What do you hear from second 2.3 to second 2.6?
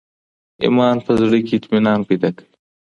کوي.